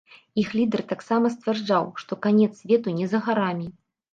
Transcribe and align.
Іх 0.43 0.53
лідэр 0.59 0.81
таксама 0.91 1.31
сцвярджаў, 1.35 1.85
што 2.05 2.13
канец 2.27 2.51
свету 2.63 2.99
не 2.99 3.07
за 3.13 3.25
гарамі. 3.29 3.67